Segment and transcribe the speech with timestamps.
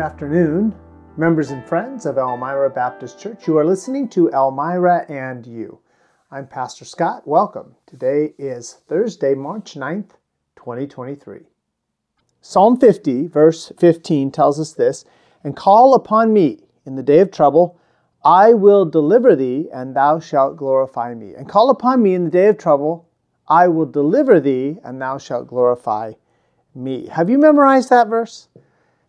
[0.00, 0.74] afternoon,
[1.18, 3.46] members and friends of Elmira Baptist Church.
[3.46, 5.78] You are listening to Elmira and You.
[6.30, 7.28] I'm Pastor Scott.
[7.28, 7.74] Welcome.
[7.84, 10.12] Today is Thursday, March 9th,
[10.56, 11.40] 2023.
[12.40, 15.04] Psalm 50, verse 15 tells us this
[15.44, 17.78] And call upon me in the day of trouble.
[18.24, 21.34] I will deliver thee, and thou shalt glorify me.
[21.34, 23.06] And call upon me in the day of trouble.
[23.48, 26.14] I will deliver thee, and thou shalt glorify
[26.74, 27.06] me.
[27.08, 28.48] Have you memorized that verse?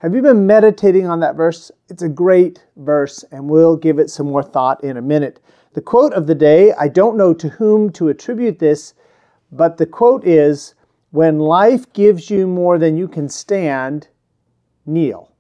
[0.02, 1.70] Have you been meditating on that verse?
[1.88, 5.40] It's a great verse, and we'll give it some more thought in a minute.
[5.74, 8.96] The quote of the day, I don't know to whom to attribute this,
[9.52, 10.74] but the quote is
[11.12, 14.08] When life gives you more than you can stand,
[14.88, 15.36] kneel.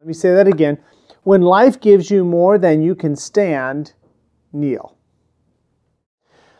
[0.00, 0.78] Let me say that again.
[1.22, 3.92] When life gives you more than you can stand,
[4.52, 4.96] kneel.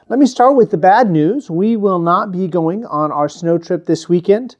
[0.08, 1.50] Let me start with the bad news.
[1.50, 4.54] We will not be going on our snow trip this weekend.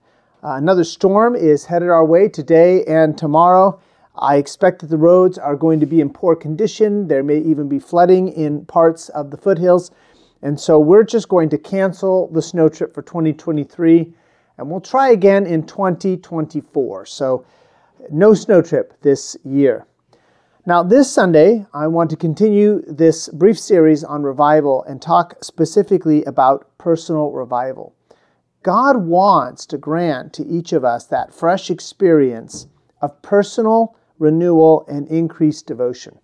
[0.44, 3.80] Uh, another storm is headed our way today and tomorrow.
[4.16, 7.08] I expect that the roads are going to be in poor condition.
[7.08, 9.90] There may even be flooding in parts of the foothills.
[10.42, 14.14] And so we're just going to cancel the snow trip for 2023
[14.58, 17.06] and we'll try again in 2024.
[17.06, 17.44] So
[18.10, 19.86] no snow trip this year.
[20.68, 26.24] Now, this Sunday, I want to continue this brief series on revival and talk specifically
[26.24, 27.95] about personal revival.
[28.66, 32.66] God wants to grant to each of us that fresh experience
[33.00, 36.18] of personal renewal and increased devotion.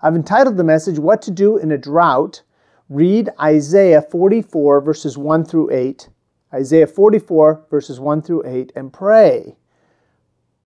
[0.00, 2.40] I've entitled the message, What to Do in a Drought.
[2.88, 6.08] Read Isaiah 44, verses 1 through 8.
[6.54, 9.54] Isaiah 44, verses 1 through 8, and pray.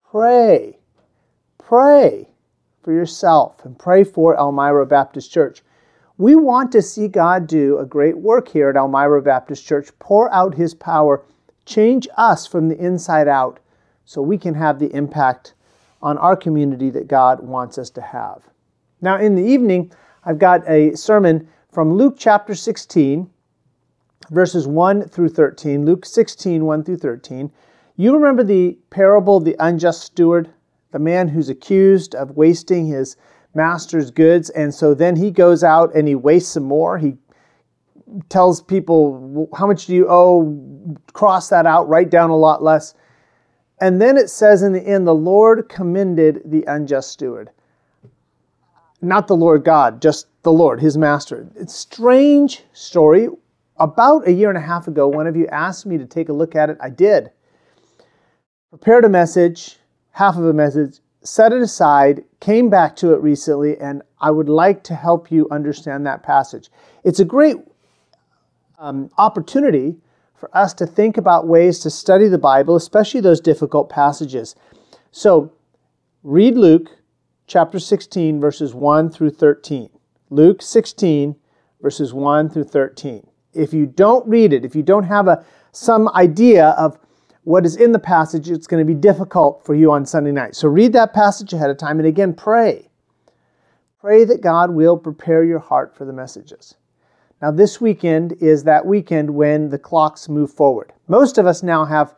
[0.09, 0.79] Pray.
[1.57, 2.29] Pray
[2.81, 5.63] for yourself and pray for Elmira Baptist Church.
[6.19, 10.29] We want to see God do a great work here at Elmira Baptist Church, pour
[10.33, 11.23] out His power,
[11.65, 13.61] change us from the inside out
[14.03, 15.53] so we can have the impact
[16.01, 18.41] on our community that God wants us to have.
[18.99, 19.93] Now, in the evening,
[20.25, 23.29] I've got a sermon from Luke chapter 16,
[24.29, 25.85] verses 1 through 13.
[25.85, 27.49] Luke 16, 1 through 13.
[27.95, 30.49] You remember the parable of the unjust steward,
[30.91, 33.15] the man who's accused of wasting his
[33.53, 34.49] master's goods.
[34.51, 36.97] And so then he goes out and he wastes some more.
[36.97, 37.15] He
[38.29, 40.95] tells people, How much do you owe?
[41.13, 42.93] Cross that out, write down a lot less.
[43.81, 47.49] And then it says in the end, the Lord commended the unjust steward.
[49.01, 51.47] Not the Lord God, just the Lord, his master.
[51.55, 53.29] It's a strange story.
[53.77, 56.33] About a year and a half ago, one of you asked me to take a
[56.33, 56.77] look at it.
[56.81, 57.31] I did.
[58.69, 59.77] Prepared a message,
[60.11, 64.49] half of a message, set it aside, came back to it recently, and I would
[64.49, 66.69] like to help you understand that passage.
[67.03, 67.57] It's a great
[68.77, 69.97] um, opportunity
[70.35, 74.55] for us to think about ways to study the Bible, especially those difficult passages.
[75.11, 75.51] So,
[76.23, 76.89] read Luke
[77.47, 79.89] chapter 16, verses 1 through 13.
[80.29, 81.35] Luke 16,
[81.81, 83.27] verses 1 through 13.
[83.53, 86.97] If you don't read it, if you don't have a, some idea of
[87.43, 90.55] what is in the passage, it's going to be difficult for you on Sunday night.
[90.55, 92.89] So read that passage ahead of time and again pray.
[93.99, 96.75] Pray that God will prepare your heart for the messages.
[97.41, 100.91] Now, this weekend is that weekend when the clocks move forward.
[101.07, 102.13] Most of us now have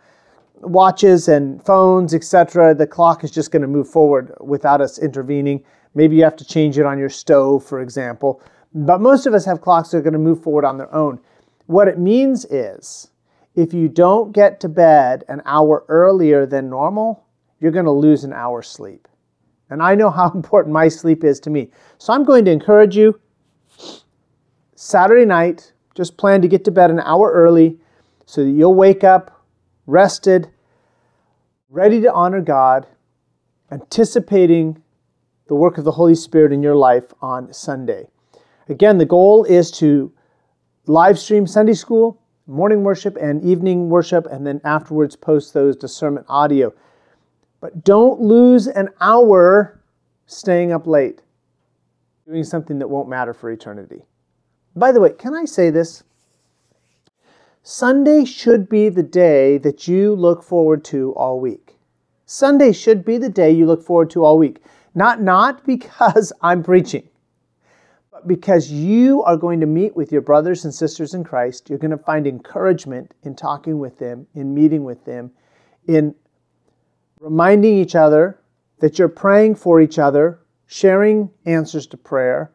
[0.62, 2.74] watches and phones, etc.
[2.74, 5.64] The clock is just going to move forward without us intervening.
[5.94, 8.42] Maybe you have to change it on your stove, for example.
[8.74, 11.20] But most of us have clocks that are going to move forward on their own.
[11.68, 13.11] What it means is
[13.56, 17.26] if you don't get to bed an hour earlier than normal,
[17.60, 19.08] you're going to lose an hour's sleep.
[19.70, 21.70] And I know how important my sleep is to me.
[21.98, 23.20] So I'm going to encourage you
[24.76, 27.78] Saturday night, just plan to get to bed an hour early
[28.26, 29.42] so that you'll wake up
[29.86, 30.50] rested,
[31.70, 32.88] ready to honor God,
[33.72, 34.82] anticipating
[35.48, 38.08] the work of the Holy Spirit in your life on Sunday.
[38.70, 40.14] Again, the goal is to
[40.86, 42.21] live stream Sunday school
[42.52, 46.74] morning worship and evening worship, and then afterwards post those to SermonAudio.
[47.62, 49.80] But don't lose an hour
[50.26, 51.22] staying up late,
[52.28, 54.04] doing something that won't matter for eternity.
[54.76, 56.04] By the way, can I say this?
[57.64, 61.78] Sunday should be the day that you look forward to all week.
[62.26, 64.62] Sunday should be the day you look forward to all week.
[64.96, 67.08] Not not because I'm preaching
[68.28, 71.70] because you are going to meet with your brothers and sisters in Christ.
[71.70, 75.32] You're going to find encouragement in talking with them, in meeting with them,
[75.88, 76.16] in
[77.20, 78.40] reminding each other
[78.80, 82.52] that you're praying for each other, sharing answers to prayer,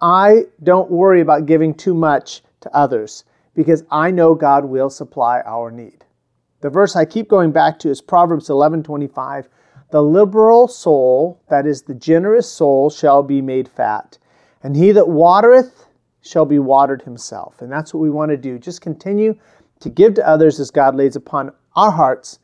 [0.00, 5.40] I don't worry about giving too much to others because I know God will supply
[5.40, 6.04] our need.
[6.60, 9.48] The verse I keep going back to is Proverbs 11:25.
[9.90, 14.18] The liberal soul, that is the generous soul, shall be made fat,
[14.62, 15.86] and he that watereth
[16.20, 17.60] shall be watered himself.
[17.60, 18.56] And that's what we want to do.
[18.56, 19.34] Just continue
[19.80, 22.38] to give to others as God lays upon our hearts.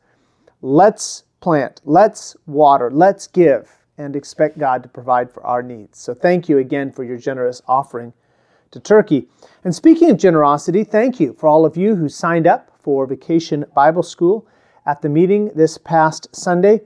[0.61, 3.69] Let's plant, let's water, let's give,
[3.99, 5.99] and expect God to provide for our needs.
[5.99, 8.13] So thank you again for your generous offering
[8.71, 9.27] to Turkey.
[9.63, 13.63] And speaking of generosity, thank you for all of you who signed up for Vacation
[13.75, 14.47] Bible School
[14.87, 16.81] at the meeting this past Sunday.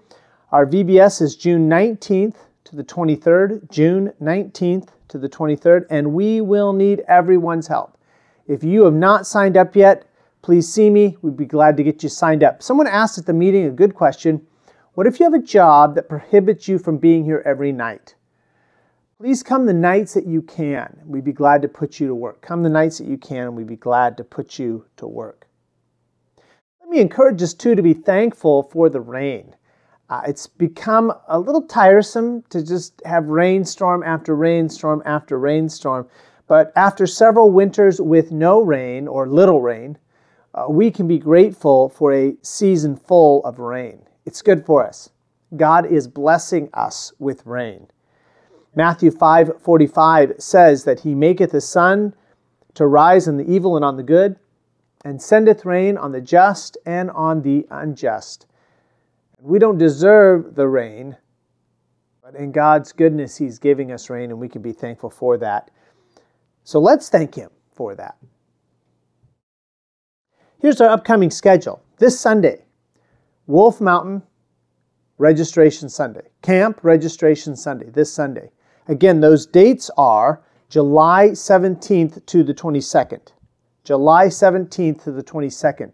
[0.52, 2.36] Our VBS is June 19th
[2.66, 7.98] to the 23rd, June 19th to the 23rd, and we will need everyone's help.
[8.46, 10.06] If you have not signed up yet,
[10.42, 11.16] please see me.
[11.22, 12.62] We'd be glad to get you signed up.
[12.62, 14.46] Someone asked at the meeting a good question
[15.00, 18.16] What if you have a job that prohibits you from being here every night?
[19.18, 21.00] Please come the nights that you can.
[21.06, 22.42] We'd be glad to put you to work.
[22.42, 25.48] Come the nights that you can, and we'd be glad to put you to work.
[26.82, 29.56] Let me encourage us too to be thankful for the rain.
[30.10, 36.10] Uh, it's become a little tiresome to just have rainstorm after rainstorm after rainstorm.
[36.46, 39.98] But after several winters with no rain or little rain,
[40.54, 44.02] uh, we can be grateful for a season full of rain.
[44.30, 45.10] It's good for us.
[45.58, 47.88] God is blessing us with rain.
[48.76, 52.14] Matthew 5:45 says that he maketh the sun
[52.76, 54.38] to rise on the evil and on the good,
[55.04, 58.46] and sendeth rain on the just and on the unjust.
[59.42, 61.18] We don't deserve the rain,
[62.22, 65.72] but in God's goodness, He's giving us rain, and we can be thankful for that.
[66.64, 68.16] So let's thank Him for that.
[70.60, 71.82] Here's our upcoming schedule.
[71.98, 72.66] This Sunday,
[73.50, 74.22] Wolf Mountain
[75.18, 78.52] Registration Sunday, Camp Registration Sunday, this Sunday.
[78.88, 83.32] Again, those dates are July 17th to the 22nd.
[83.84, 85.94] July 17th to the 22nd.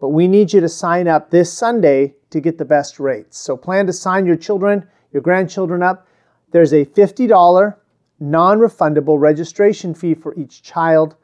[0.00, 3.38] But we need you to sign up this Sunday to get the best rates.
[3.38, 6.06] So plan to sign your children, your grandchildren up.
[6.52, 7.76] There's a $50
[8.18, 11.16] non refundable registration fee for each child.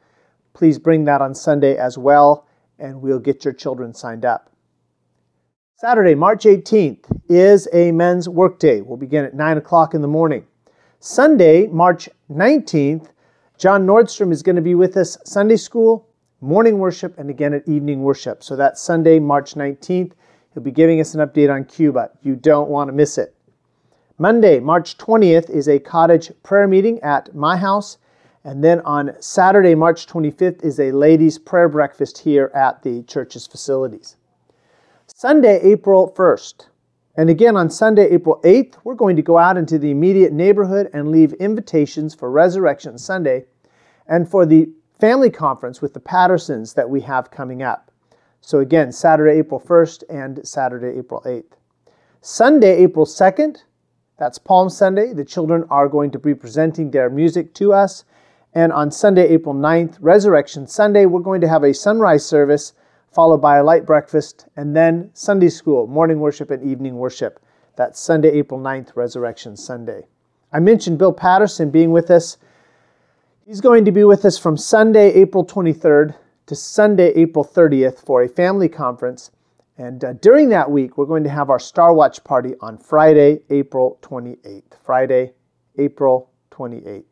[0.53, 2.45] Please bring that on Sunday as well,
[2.77, 4.50] and we'll get your children signed up.
[5.81, 8.81] Saturday, March 18th, is a men's workday.
[8.81, 10.45] We'll begin at 9 o'clock in the morning.
[10.99, 13.07] Sunday, March 19th,
[13.57, 16.07] John Nordstrom is going to be with us Sunday school,
[16.39, 18.43] morning worship, and again at evening worship.
[18.43, 20.11] So that's Sunday, March 19th.
[20.53, 22.11] He'll be giving us an update on Cuba.
[22.21, 23.33] You don't want to miss it.
[24.19, 27.97] Monday, March 20th, is a cottage prayer meeting at my house.
[28.43, 33.47] And then on Saturday, March 25th, is a ladies' prayer breakfast here at the church's
[33.47, 34.17] facilities.
[35.21, 36.65] Sunday, April 1st.
[37.15, 40.89] And again on Sunday, April 8th, we're going to go out into the immediate neighborhood
[40.93, 43.45] and leave invitations for Resurrection Sunday
[44.07, 44.67] and for the
[44.99, 47.91] family conference with the Pattersons that we have coming up.
[48.41, 51.53] So again, Saturday, April 1st and Saturday, April 8th.
[52.21, 53.57] Sunday, April 2nd,
[54.17, 55.13] that's Palm Sunday.
[55.13, 58.05] The children are going to be presenting their music to us.
[58.55, 62.73] And on Sunday, April 9th, Resurrection Sunday, we're going to have a sunrise service
[63.11, 67.39] followed by a light breakfast and then Sunday school, morning worship and evening worship.
[67.75, 70.07] That's Sunday, April 9th, Resurrection Sunday.
[70.51, 72.37] I mentioned Bill Patterson being with us.
[73.45, 76.15] He's going to be with us from Sunday, April 23rd
[76.45, 79.31] to Sunday, April 30th for a family conference.
[79.77, 83.41] And uh, during that week, we're going to have our Star Watch party on Friday,
[83.49, 84.63] April 28th.
[84.83, 85.33] Friday,
[85.77, 87.03] April 28th.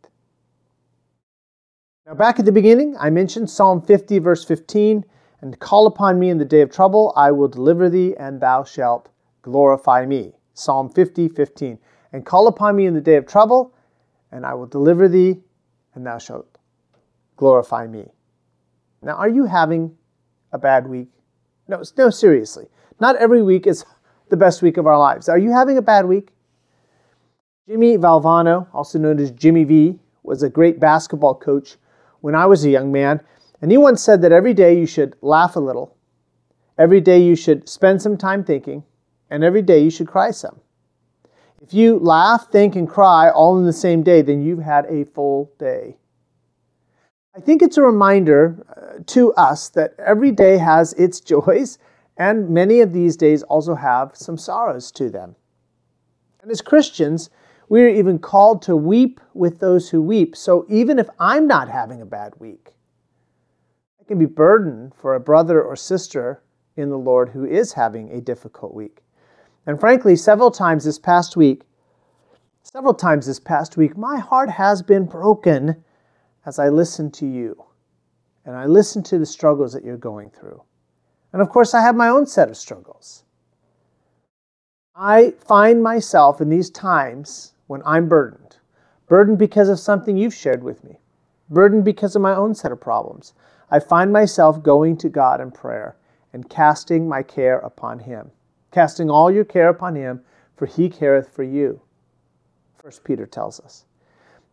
[2.06, 5.06] Now, back at the beginning, I mentioned Psalm 50, verse 15,
[5.42, 8.64] and call upon me in the day of trouble, I will deliver thee, and thou
[8.64, 9.10] shalt
[9.42, 10.34] glorify me.
[10.54, 11.80] Psalm 50, 15.
[12.12, 13.74] And call upon me in the day of trouble,
[14.32, 15.40] and I will deliver thee,
[15.96, 16.58] and thou shalt
[17.38, 18.06] glorify me.
[19.02, 19.96] Now, are you having
[20.52, 21.08] a bad week?
[21.68, 22.68] No, no, seriously.
[23.00, 23.86] Not every week is
[24.30, 25.30] the best week of our lives.
[25.30, 26.32] Are you having a bad week?
[27.68, 31.78] Jimmy Valvano, also known as Jimmy V, was a great basketball coach
[32.22, 33.22] when I was a young man.
[33.62, 35.98] And he once said that every day you should laugh a little,
[36.78, 38.84] every day you should spend some time thinking,
[39.30, 40.62] and every day you should cry some.
[41.62, 45.04] If you laugh, think, and cry all in the same day, then you've had a
[45.04, 45.98] full day.
[47.36, 51.78] I think it's a reminder uh, to us that every day has its joys,
[52.18, 55.36] and many of these days also have some sorrows to them.
[56.42, 57.30] And as Christians,
[57.68, 60.36] we are even called to weep with those who weep.
[60.36, 62.74] So even if I'm not having a bad week,
[64.10, 66.42] can be burdened for a brother or sister
[66.76, 69.04] in the Lord who is having a difficult week.
[69.68, 71.62] And frankly, several times this past week,
[72.64, 75.84] several times this past week, my heart has been broken
[76.48, 77.64] as I listen to you
[78.46, 80.64] and I listen to the struggles that you're going through.
[81.32, 83.26] And of course, I have my own set of struggles.
[84.96, 88.58] I find myself in these times when I'm burdened,
[89.08, 90.98] burdened because of something you've shared with me,
[91.48, 93.36] burdened because of my own set of problems.
[93.72, 95.96] I find myself going to God in prayer
[96.34, 98.32] and casting my care upon Him,
[98.72, 100.22] casting all your care upon Him,
[100.56, 101.82] for He careth for you.
[102.78, 103.86] First Peter tells us.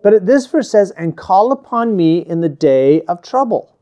[0.03, 3.77] But this verse says, and call upon me in the day of trouble.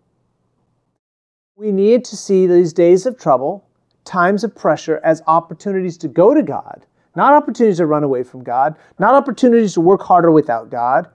[1.56, 3.64] We need to see these days of trouble
[4.04, 6.86] times of pressure as opportunities to go to God,
[7.16, 11.08] not opportunities to run away from God, not opportunities to work harder without God,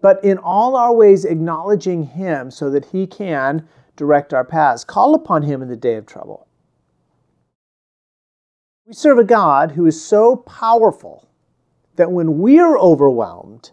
[0.00, 4.84] but in all our ways acknowledging Him so that He can direct our paths.
[4.84, 6.46] Call upon Him in the day of trouble.
[8.86, 11.28] We serve a God who is so powerful
[11.96, 13.72] that when we're overwhelmed,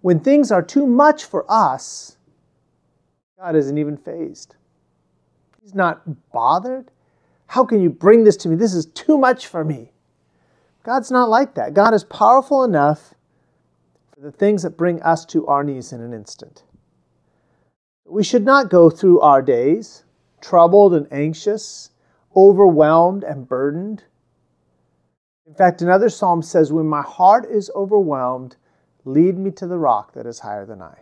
[0.00, 2.16] when things are too much for us,
[3.38, 4.56] God isn't even fazed.
[5.62, 6.90] He's not bothered.
[7.46, 8.56] How can you bring this to me?
[8.56, 9.92] This is too much for me.
[10.82, 11.74] God's not like that.
[11.74, 13.14] God is powerful enough
[14.20, 16.64] the things that bring us to our knees in an instant.
[18.04, 20.04] We should not go through our days
[20.40, 21.90] troubled and anxious,
[22.36, 24.04] overwhelmed and burdened.
[25.46, 28.56] In fact, another psalm says, When my heart is overwhelmed,
[29.04, 30.98] lead me to the rock that is higher than I.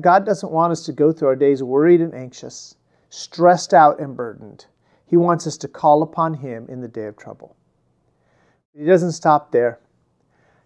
[0.00, 2.76] God doesn't want us to go through our days worried and anxious,
[3.10, 4.66] stressed out and burdened.
[5.04, 7.56] He wants us to call upon Him in the day of trouble.
[8.72, 9.80] He doesn't stop there.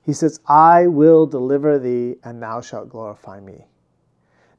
[0.08, 3.66] He says, I will deliver thee, and thou shalt glorify me.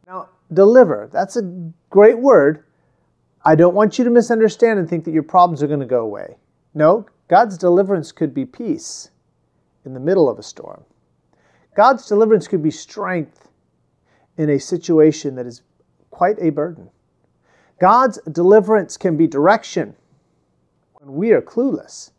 [0.05, 2.65] Now, deliver, that's a great word.
[3.43, 6.01] I don't want you to misunderstand and think that your problems are going to go
[6.01, 6.37] away.
[6.75, 9.09] No, God's deliverance could be peace
[9.85, 10.83] in the middle of a storm.
[11.75, 13.49] God's deliverance could be strength
[14.37, 15.63] in a situation that is
[16.11, 16.91] quite a burden.
[17.81, 19.95] God's deliverance can be direction
[20.93, 22.11] when we are clueless.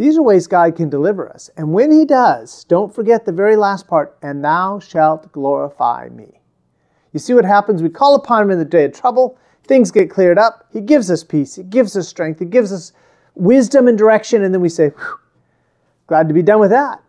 [0.00, 1.50] These are ways God can deliver us.
[1.58, 6.40] And when He does, don't forget the very last part, and thou shalt glorify me.
[7.12, 7.82] You see what happens?
[7.82, 11.10] We call upon Him in the day of trouble, things get cleared up, He gives
[11.10, 12.94] us peace, He gives us strength, He gives us
[13.34, 14.92] wisdom and direction, and then we say,
[16.06, 17.02] glad to be done with that.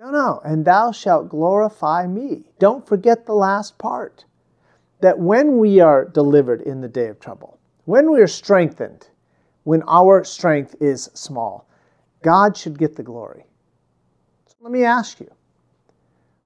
[0.00, 2.44] No, no, and thou shalt glorify me.
[2.58, 4.24] Don't forget the last part
[5.00, 9.08] that when we are delivered in the day of trouble, when we are strengthened,
[9.64, 11.68] when our strength is small,
[12.22, 13.44] God should get the glory.
[14.46, 15.30] So let me ask you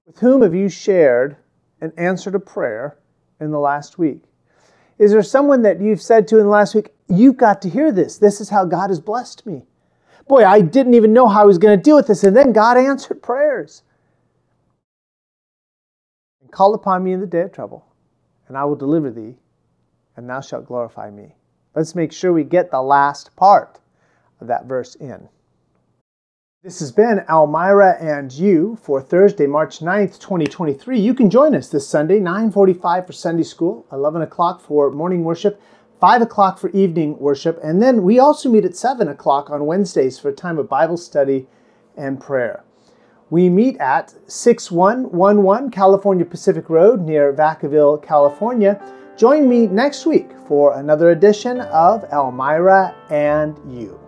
[0.05, 1.37] with whom have you shared
[1.81, 2.97] an answer to prayer
[3.39, 4.21] in the last week?
[4.97, 7.91] Is there someone that you've said to in the last week, You've got to hear
[7.91, 8.17] this.
[8.17, 9.63] This is how God has blessed me.
[10.27, 12.25] Boy, I didn't even know how I was going to deal with this.
[12.25, 13.83] And then God answered prayers.
[16.41, 17.87] And call upon me in the day of trouble
[18.47, 19.35] and I will deliver thee,
[20.15, 21.35] and thou shalt glorify me.
[21.75, 23.79] Let's make sure we get the last part
[24.41, 25.27] of that verse in.
[26.63, 30.99] This has been Elmira and you for Thursday, March 9th, 2023.
[30.99, 35.61] You can join us this Sunday, 9.45 for Sunday school, 11 o'clock for morning worship,
[36.01, 40.17] 5 o'clock for evening worship, and then we also meet at 7 o'clock on Wednesdays
[40.17, 41.45] for a time of Bible study
[41.95, 42.63] and prayer.
[43.29, 48.81] We meet at 6111 California Pacific Road near Vacaville, California.
[49.15, 54.06] Join me next week for another edition of Elmira and You.